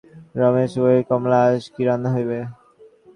[0.39, 2.39] রমেশ কহিল, কমলা, আজ কী রান্না হইবে?